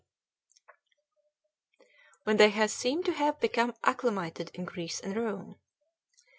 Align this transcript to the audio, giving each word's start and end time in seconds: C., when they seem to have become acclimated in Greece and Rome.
C., 0.49 1.85
when 2.23 2.37
they 2.37 2.67
seem 2.67 3.03
to 3.03 3.11
have 3.13 3.39
become 3.39 3.75
acclimated 3.83 4.49
in 4.55 4.65
Greece 4.65 4.99
and 4.99 5.15
Rome. 5.15 5.57